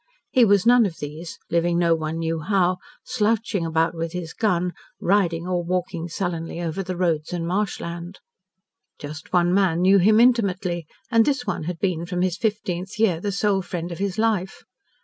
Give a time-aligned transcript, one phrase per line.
[0.31, 4.73] He was none of these living no one knew how, slouching about with his gun,
[4.99, 8.17] riding or walking sullenly over the roads and marshland.
[8.97, 13.19] Just one man knew him intimately, and this one had been from his fifteenth year
[13.19, 14.63] the sole friend of his life.